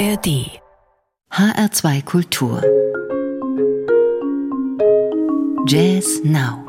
ARD 0.00 0.48
HR2 1.30 2.02
Kultur 2.06 2.62
Jazz 5.66 6.22
Now 6.24 6.64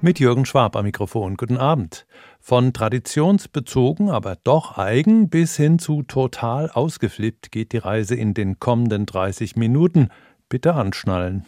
Mit 0.00 0.18
Jürgen 0.18 0.44
Schwab 0.44 0.74
am 0.74 0.86
Mikrofon. 0.86 1.36
Guten 1.36 1.56
Abend. 1.56 2.04
Von 2.40 2.72
traditionsbezogen, 2.72 4.10
aber 4.10 4.36
doch 4.42 4.76
eigen 4.76 5.28
bis 5.30 5.54
hin 5.54 5.78
zu 5.78 6.02
total 6.02 6.68
ausgeflippt 6.68 7.52
geht 7.52 7.70
die 7.70 7.78
Reise 7.78 8.16
in 8.16 8.34
den 8.34 8.58
kommenden 8.58 9.06
30 9.06 9.54
Minuten. 9.54 10.08
Bitte 10.48 10.74
anschnallen. 10.74 11.46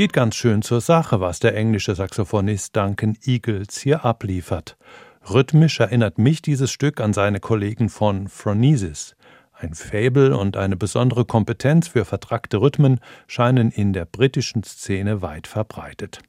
Geht 0.00 0.14
ganz 0.14 0.34
schön 0.34 0.62
zur 0.62 0.80
Sache, 0.80 1.20
was 1.20 1.40
der 1.40 1.54
englische 1.54 1.94
Saxophonist 1.94 2.74
Duncan 2.74 3.18
Eagles 3.22 3.78
hier 3.80 4.02
abliefert. 4.02 4.78
Rhythmisch 5.28 5.78
erinnert 5.78 6.16
mich 6.16 6.40
dieses 6.40 6.70
Stück 6.70 7.02
an 7.02 7.12
seine 7.12 7.38
Kollegen 7.38 7.90
von 7.90 8.26
Phronesis. 8.26 9.14
Ein 9.52 9.74
Fabel 9.74 10.32
und 10.32 10.56
eine 10.56 10.78
besondere 10.78 11.26
Kompetenz 11.26 11.88
für 11.88 12.06
vertrackte 12.06 12.62
Rhythmen 12.62 13.00
scheinen 13.26 13.70
in 13.70 13.92
der 13.92 14.06
britischen 14.06 14.62
Szene 14.62 15.20
weit 15.20 15.46
verbreitet. 15.46 16.20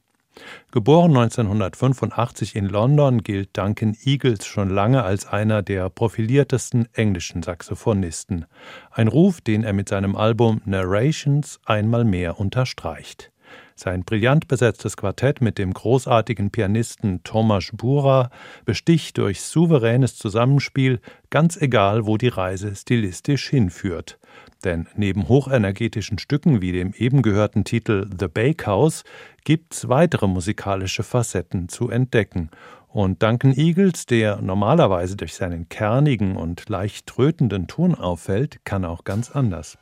Geboren 0.71 1.11
1985 1.15 2.57
in 2.57 2.65
London 2.65 3.23
gilt 3.23 3.57
Duncan 3.57 3.95
Eagles 4.03 4.45
schon 4.45 4.69
lange 4.69 5.03
als 5.03 5.27
einer 5.27 5.61
der 5.61 5.89
profiliertesten 5.89 6.89
englischen 6.91 7.41
Saxophonisten. 7.41 8.47
Ein 8.91 9.07
Ruf, 9.07 9.39
den 9.39 9.63
er 9.63 9.71
mit 9.71 9.87
seinem 9.87 10.17
Album 10.17 10.61
Narrations 10.65 11.61
einmal 11.63 12.03
mehr 12.03 12.37
unterstreicht. 12.37 13.30
Sein 13.83 14.03
brillant 14.03 14.47
besetztes 14.47 14.95
Quartett 14.95 15.41
mit 15.41 15.57
dem 15.57 15.73
großartigen 15.73 16.51
Pianisten 16.51 17.23
Tomasz 17.23 17.71
Bura 17.73 18.29
besticht 18.63 19.17
durch 19.17 19.41
souveränes 19.41 20.17
Zusammenspiel, 20.17 20.99
ganz 21.31 21.59
egal, 21.59 22.05
wo 22.05 22.17
die 22.17 22.27
Reise 22.27 22.75
stilistisch 22.75 23.49
hinführt. 23.49 24.19
Denn 24.63 24.85
neben 24.95 25.27
hochenergetischen 25.27 26.19
Stücken 26.19 26.61
wie 26.61 26.73
dem 26.73 26.93
eben 26.95 27.23
gehörten 27.23 27.63
Titel 27.63 28.07
The 28.19 28.27
Bakehouse 28.27 29.03
gibt's 29.45 29.89
weitere 29.89 30.27
musikalische 30.27 31.01
Facetten 31.01 31.67
zu 31.67 31.89
entdecken. 31.89 32.51
Und 32.87 33.23
Duncan 33.23 33.57
Eagles, 33.57 34.05
der 34.05 34.43
normalerweise 34.43 35.15
durch 35.15 35.33
seinen 35.33 35.69
kernigen 35.69 36.37
und 36.37 36.69
leicht 36.69 37.07
trötenden 37.07 37.65
Ton 37.65 37.95
auffällt, 37.95 38.63
kann 38.63 38.85
auch 38.85 39.05
ganz 39.05 39.31
anders. 39.31 39.79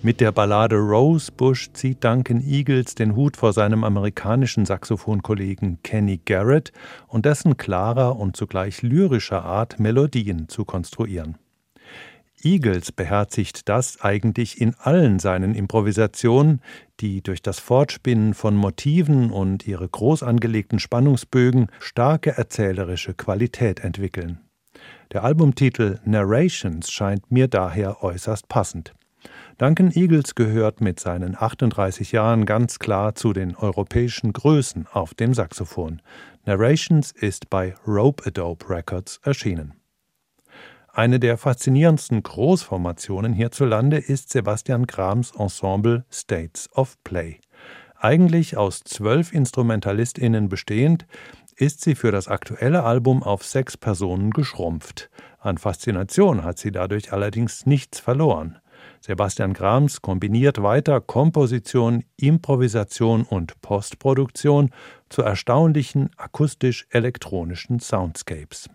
Mit 0.00 0.20
der 0.20 0.30
Ballade 0.30 0.76
Rosebush 0.76 1.72
zieht 1.72 2.04
Duncan 2.04 2.40
Eagles 2.40 2.94
den 2.94 3.16
Hut 3.16 3.36
vor 3.36 3.52
seinem 3.52 3.82
amerikanischen 3.82 4.64
Saxophonkollegen 4.64 5.82
Kenny 5.82 6.20
Garrett 6.24 6.72
und 7.08 7.26
dessen 7.26 7.56
klarer 7.56 8.16
und 8.16 8.36
zugleich 8.36 8.82
lyrischer 8.82 9.44
Art, 9.44 9.80
Melodien 9.80 10.48
zu 10.48 10.64
konstruieren. 10.64 11.36
Eagles 12.40 12.92
beherzigt 12.92 13.68
das 13.68 14.00
eigentlich 14.00 14.60
in 14.60 14.76
allen 14.78 15.18
seinen 15.18 15.56
Improvisationen, 15.56 16.62
die 17.00 17.20
durch 17.20 17.42
das 17.42 17.58
Fortspinnen 17.58 18.34
von 18.34 18.54
Motiven 18.54 19.32
und 19.32 19.66
ihre 19.66 19.88
groß 19.88 20.22
angelegten 20.22 20.78
Spannungsbögen 20.78 21.72
starke 21.80 22.38
erzählerische 22.38 23.14
Qualität 23.14 23.80
entwickeln. 23.80 24.38
Der 25.12 25.24
Albumtitel 25.24 25.98
Narrations 26.04 26.88
scheint 26.88 27.32
mir 27.32 27.48
daher 27.48 28.04
äußerst 28.04 28.48
passend. 28.48 28.94
Duncan 29.58 29.90
Eagles 29.90 30.36
gehört 30.36 30.80
mit 30.80 31.00
seinen 31.00 31.34
38 31.36 32.12
Jahren 32.12 32.46
ganz 32.46 32.78
klar 32.78 33.16
zu 33.16 33.32
den 33.32 33.56
europäischen 33.56 34.32
Größen 34.32 34.86
auf 34.86 35.14
dem 35.14 35.34
Saxophon. 35.34 36.00
Narrations 36.46 37.10
ist 37.10 37.50
bei 37.50 37.74
Rope 37.84 38.24
A 38.24 38.30
Dope 38.30 38.70
Records 38.70 39.18
erschienen. 39.24 39.74
Eine 40.92 41.18
der 41.18 41.36
faszinierendsten 41.36 42.22
Großformationen 42.22 43.32
hierzulande 43.32 43.98
ist 43.98 44.30
Sebastian 44.30 44.86
Grams 44.86 45.32
Ensemble 45.32 46.04
States 46.08 46.70
of 46.76 46.96
Play. 47.02 47.40
Eigentlich 47.96 48.56
aus 48.56 48.84
zwölf 48.84 49.32
InstrumentalistInnen 49.32 50.48
bestehend, 50.48 51.04
ist 51.56 51.80
sie 51.80 51.96
für 51.96 52.12
das 52.12 52.28
aktuelle 52.28 52.84
Album 52.84 53.24
auf 53.24 53.44
sechs 53.44 53.76
Personen 53.76 54.30
geschrumpft. 54.30 55.10
An 55.40 55.58
Faszination 55.58 56.44
hat 56.44 56.58
sie 56.58 56.70
dadurch 56.70 57.12
allerdings 57.12 57.66
nichts 57.66 57.98
verloren. 57.98 58.60
Sebastian 59.00 59.54
Grams 59.54 60.02
kombiniert 60.02 60.62
weiter 60.62 61.00
Komposition, 61.00 62.04
Improvisation 62.16 63.22
und 63.22 63.60
Postproduktion 63.62 64.70
zu 65.08 65.22
erstaunlichen 65.22 66.10
akustisch-elektronischen 66.16 67.80
Soundscapes. 67.80 68.68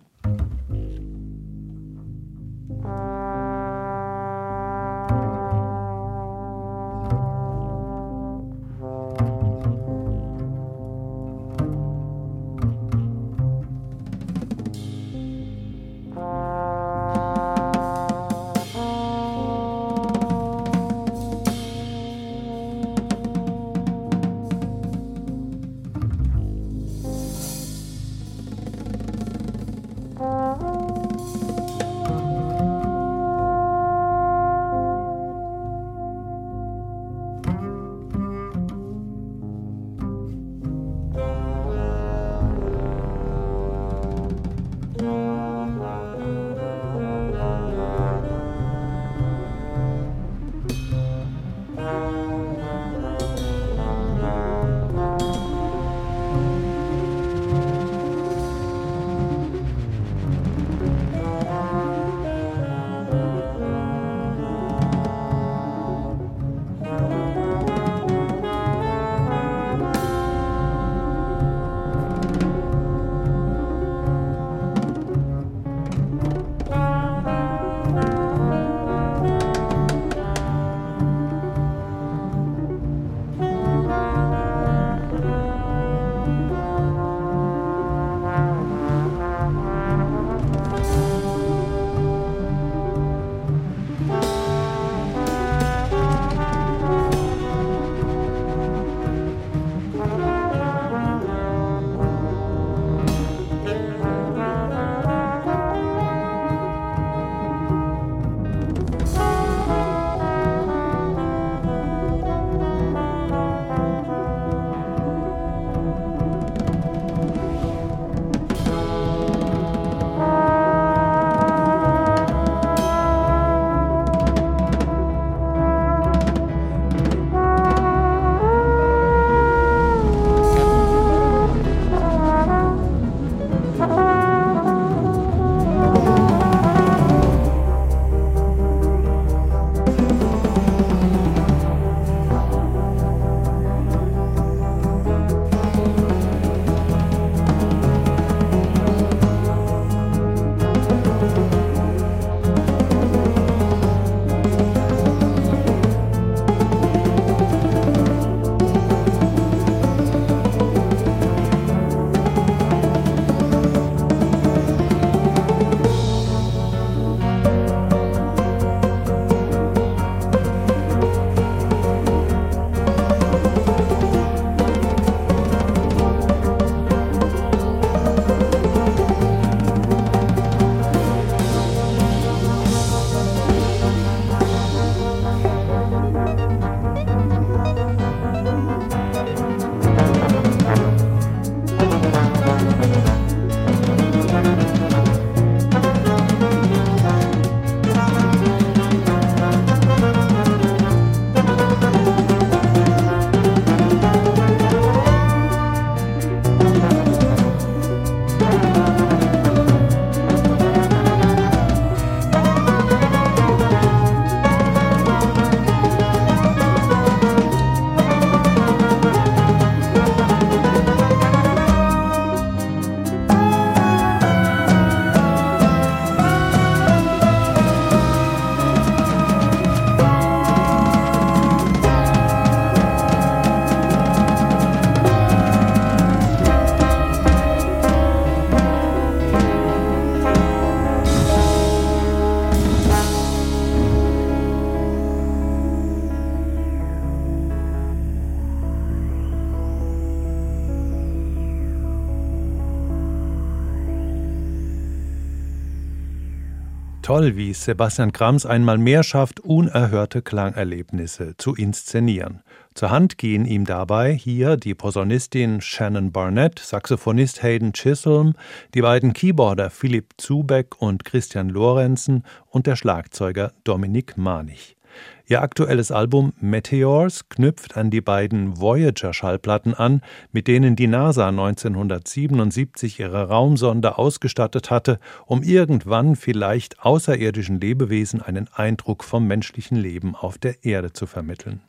Toll, 257.04 257.36
wie 257.36 257.52
Sebastian 257.52 258.14
Krams 258.14 258.46
einmal 258.46 258.78
mehr 258.78 259.04
schafft, 259.04 259.42
unerhörte 259.42 260.22
Klangerlebnisse 260.22 261.36
zu 261.36 261.54
inszenieren. 261.54 262.44
Zur 262.76 262.92
Hand 262.92 263.18
gehen 263.18 263.44
ihm 263.44 263.66
dabei 263.66 264.14
hier 264.14 264.56
die 264.56 264.74
Posaunistin 264.74 265.60
Shannon 265.60 266.14
Barnett, 266.14 266.60
Saxophonist 266.60 267.44
Hayden 267.44 267.74
Chisholm, 267.74 268.36
die 268.74 268.82
beiden 268.82 269.12
Keyboarder 269.12 269.70
Philipp 269.70 270.14
Zubeck 270.16 270.82
und 270.82 271.04
Christian 271.04 271.50
Lorenzen 271.50 272.24
und 272.48 272.68
der 272.68 272.78
Schlagzeuger 272.78 273.52
Dominik 273.66 274.16
Manich. 274.16 274.78
Ihr 275.26 275.42
aktuelles 275.42 275.90
Album 275.90 276.34
Meteors 276.42 277.30
knüpft 277.30 277.78
an 277.78 277.90
die 277.90 278.02
beiden 278.02 278.60
Voyager-Schallplatten 278.60 279.74
an, 279.74 280.02
mit 280.34 280.50
denen 280.50 280.76
die 280.76 280.88
NASA 280.88 281.30
1977 281.30 283.00
ihre 283.00 283.30
Raumsonde 283.30 283.98
ausgestattet 283.98 284.70
hatte, 284.70 285.00
um 285.26 285.42
irgendwann 285.42 286.18
vielleicht 286.18 286.82
außerirdischen 286.82 287.62
Lebewesen 287.62 288.22
einen 288.22 288.50
Eindruck 288.54 289.06
vom 289.06 289.26
menschlichen 289.26 289.78
Leben 289.78 290.14
auf 290.14 290.38
der 290.38 290.66
Erde 290.66 290.92
zu 290.92 291.06
vermitteln. 291.06 291.62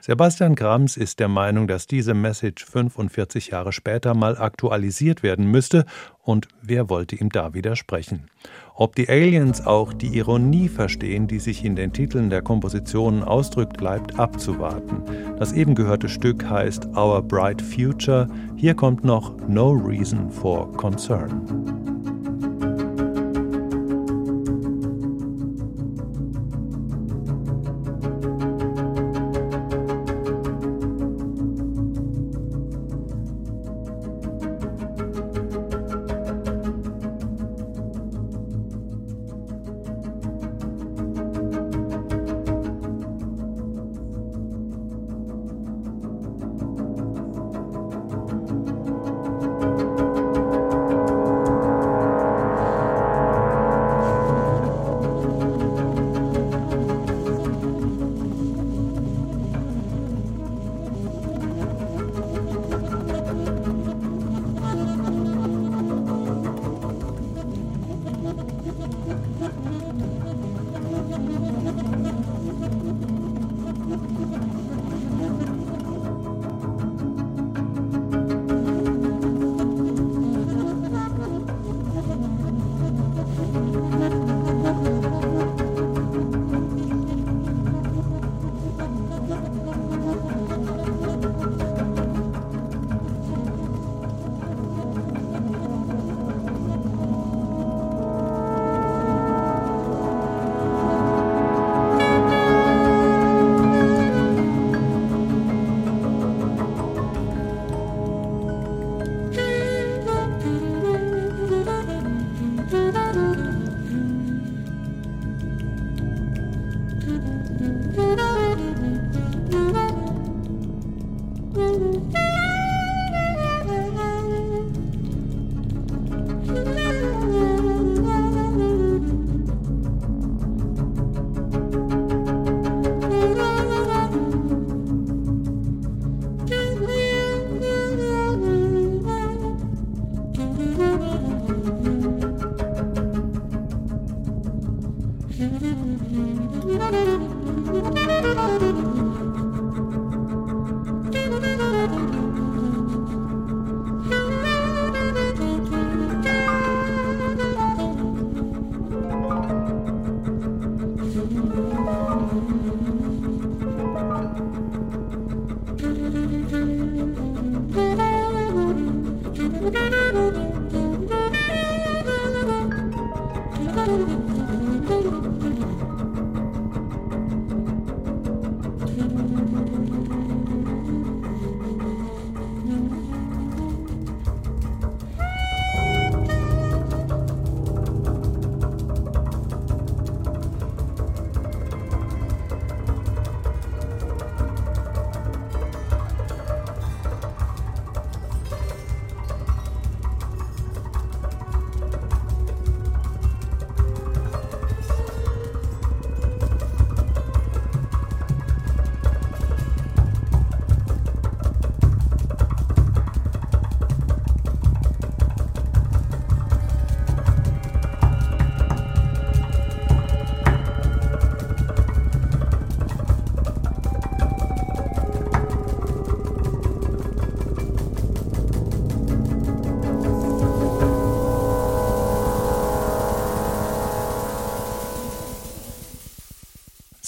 Sebastian 0.00 0.54
Grams 0.54 0.96
ist 0.96 1.20
der 1.20 1.28
Meinung, 1.28 1.66
dass 1.66 1.86
diese 1.86 2.14
Message 2.14 2.64
45 2.64 3.48
Jahre 3.48 3.72
später 3.72 4.14
mal 4.14 4.38
aktualisiert 4.38 5.22
werden 5.22 5.50
müsste, 5.50 5.84
und 6.22 6.48
wer 6.60 6.90
wollte 6.90 7.16
ihm 7.16 7.30
da 7.30 7.54
widersprechen? 7.54 8.28
Ob 8.74 8.94
die 8.94 9.08
Aliens 9.08 9.66
auch 9.66 9.92
die 9.92 10.18
Ironie 10.18 10.68
verstehen, 10.68 11.26
die 11.26 11.38
sich 11.38 11.64
in 11.64 11.74
den 11.74 11.92
Titeln 11.92 12.30
der 12.30 12.42
Kompositionen 12.42 13.22
ausdrückt, 13.22 13.78
bleibt 13.78 14.18
abzuwarten. 14.18 15.02
Das 15.38 15.52
eben 15.52 15.74
gehörte 15.74 16.08
Stück 16.08 16.44
heißt 16.44 16.86
Our 16.96 17.22
Bright 17.22 17.62
Future. 17.62 18.28
Hier 18.56 18.74
kommt 18.74 19.04
noch 19.04 19.36
No 19.48 19.70
Reason 19.70 20.30
for 20.30 20.70
Concern. 20.72 21.42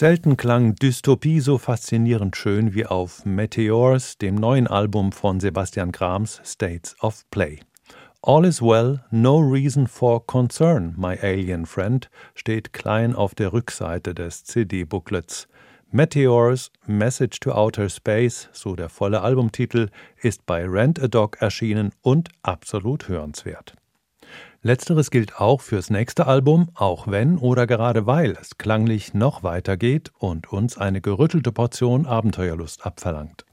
Selten 0.01 0.39
klang 0.39 0.77
Dystopie 0.77 1.41
so 1.41 1.59
faszinierend 1.59 2.35
schön 2.35 2.73
wie 2.73 2.87
auf 2.87 3.27
Meteors, 3.27 4.17
dem 4.17 4.35
neuen 4.35 4.67
Album 4.67 5.13
von 5.13 5.41
Sebastian 5.41 5.93
Grams 5.93 6.41
States 6.43 6.97
of 7.03 7.27
Play. 7.31 7.61
All 8.23 8.47
is 8.47 8.63
well, 8.63 9.05
no 9.11 9.39
reason 9.39 9.87
for 9.87 10.27
concern, 10.27 10.95
my 10.97 11.19
alien 11.21 11.67
friend, 11.67 12.09
steht 12.35 12.73
klein 12.73 13.15
auf 13.15 13.35
der 13.35 13.53
Rückseite 13.53 14.15
des 14.15 14.43
CD-Booklets. 14.45 15.49
Meteors 15.91 16.73
Message 16.87 17.39
to 17.41 17.53
Outer 17.53 17.91
Space, 17.91 18.49
so 18.53 18.75
der 18.77 18.89
volle 18.89 19.21
Albumtitel, 19.21 19.91
ist 20.23 20.47
bei 20.47 20.65
Rent 20.65 20.99
a 20.99 21.09
Dog 21.09 21.43
erschienen 21.43 21.93
und 22.01 22.31
absolut 22.43 23.07
hörenswert. 23.09 23.75
Letzteres 24.63 25.11
gilt 25.11 25.41
auch 25.41 25.63
fürs 25.63 25.89
nächste 25.89 26.27
Album, 26.27 26.69
auch 26.75 27.07
wenn 27.09 27.39
oder 27.39 27.67
gerade 27.67 28.07
weil 28.07 28.37
es 28.39 28.59
klanglich 28.59 29.15
noch 29.15 29.43
weitergeht 29.43 30.13
und 30.19 30.53
uns 30.53 30.77
eine 30.77 31.01
gerüttelte 31.01 31.51
Portion 31.51 32.05
Abenteuerlust 32.05 32.85
abverlangt. 32.85 33.47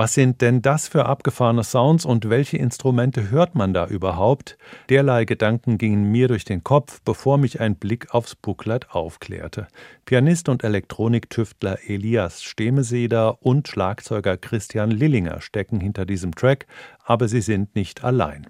Was 0.00 0.14
sind 0.14 0.40
denn 0.40 0.62
das 0.62 0.88
für 0.88 1.04
abgefahrene 1.04 1.62
Sounds 1.62 2.06
und 2.06 2.30
welche 2.30 2.56
Instrumente 2.56 3.30
hört 3.30 3.54
man 3.54 3.74
da 3.74 3.86
überhaupt? 3.86 4.56
Derlei 4.88 5.26
Gedanken 5.26 5.76
gingen 5.76 6.10
mir 6.10 6.26
durch 6.26 6.46
den 6.46 6.64
Kopf, 6.64 7.02
bevor 7.04 7.36
mich 7.36 7.60
ein 7.60 7.76
Blick 7.76 8.14
aufs 8.14 8.34
Booklet 8.34 8.92
aufklärte. 8.92 9.68
Pianist 10.06 10.48
und 10.48 10.64
Elektroniktüftler 10.64 11.80
Elias 11.86 12.42
Stemeseder 12.42 13.42
und 13.42 13.68
Schlagzeuger 13.68 14.38
Christian 14.38 14.90
Lillinger 14.90 15.42
stecken 15.42 15.80
hinter 15.80 16.06
diesem 16.06 16.34
Track, 16.34 16.66
aber 17.04 17.28
sie 17.28 17.42
sind 17.42 17.74
nicht 17.74 18.02
allein. 18.02 18.46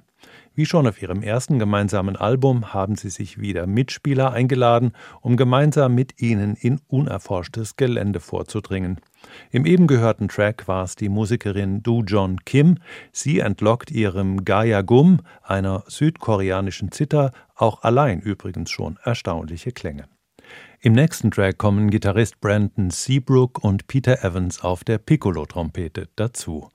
Wie 0.54 0.66
schon 0.66 0.86
auf 0.86 1.02
ihrem 1.02 1.22
ersten 1.22 1.58
gemeinsamen 1.58 2.14
Album 2.14 2.72
haben 2.72 2.94
sie 2.94 3.10
sich 3.10 3.40
wieder 3.40 3.66
Mitspieler 3.66 4.32
eingeladen, 4.32 4.92
um 5.20 5.36
gemeinsam 5.36 5.96
mit 5.96 6.20
ihnen 6.20 6.54
in 6.54 6.80
unerforschtes 6.86 7.74
Gelände 7.74 8.20
vorzudringen. 8.20 9.00
Im 9.50 9.66
eben 9.66 9.87
gehörten 9.87 10.28
Track 10.28 10.68
war 10.68 10.85
es 10.85 10.96
die 10.96 11.09
Musikerin 11.09 11.83
Du 11.83 12.02
John 12.06 12.38
Kim. 12.44 12.78
Sie 13.12 13.40
entlockt 13.40 13.90
ihrem 13.90 14.44
Gaia 14.44 14.83
Gum, 14.83 15.20
einer 15.42 15.85
südkoreanischen 15.87 16.92
Zither, 16.92 17.33
auch 17.54 17.83
allein 17.83 18.20
übrigens 18.20 18.70
schon 18.70 18.98
erstaunliche 19.02 19.72
Klänge. 19.72 20.04
Im 20.80 20.94
nächsten 20.94 21.30
Track 21.30 21.59
kommen 21.59 21.90
Gitarrist 21.90 22.40
Brandon 22.40 22.90
Seabrook 22.90 23.62
und 23.62 23.87
Peter 23.87 24.24
Evans 24.24 24.62
auf 24.62 24.83
der 24.83 24.98
Piccolo-Trompete 24.98 26.09
dazu. 26.16 26.70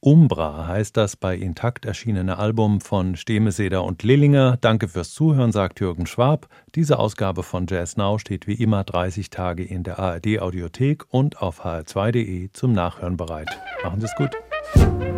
Umbra 0.00 0.68
heißt 0.68 0.96
das 0.96 1.16
bei 1.16 1.36
Intakt 1.36 1.84
erschienene 1.84 2.38
Album 2.38 2.80
von 2.80 3.16
Stemeseder 3.16 3.82
und 3.82 4.04
Lillinger. 4.04 4.56
Danke 4.60 4.86
fürs 4.86 5.12
Zuhören, 5.12 5.50
sagt 5.50 5.80
Jürgen 5.80 6.06
Schwab. 6.06 6.48
Diese 6.76 7.00
Ausgabe 7.00 7.42
von 7.42 7.66
Jazz 7.68 7.96
Now 7.96 8.18
steht 8.18 8.46
wie 8.46 8.54
immer 8.54 8.84
30 8.84 9.28
Tage 9.30 9.64
in 9.64 9.82
der 9.82 9.98
ARD 9.98 10.38
Audiothek 10.40 11.04
und 11.12 11.42
auf 11.42 11.64
hr2.de 11.64 12.50
zum 12.52 12.72
Nachhören 12.72 13.16
bereit. 13.16 13.48
Machen 13.82 14.00
Sie 14.00 14.06
es 14.06 14.14
gut. 14.14 15.17